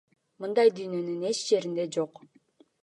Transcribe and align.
Мындай 0.45 0.71
дүйнөнүн 0.79 1.21
эч 1.33 1.45
жеринде 1.53 1.89
жок. 1.99 2.29